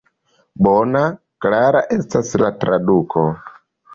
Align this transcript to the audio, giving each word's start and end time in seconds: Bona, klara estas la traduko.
Bona, 0.67 1.01
klara 1.45 1.83
estas 1.97 2.33
la 2.45 2.51
traduko. 2.65 3.27